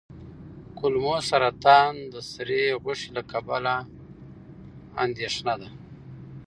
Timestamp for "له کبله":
3.17-3.75